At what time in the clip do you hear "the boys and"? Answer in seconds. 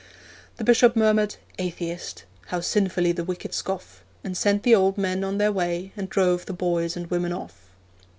6.47-7.05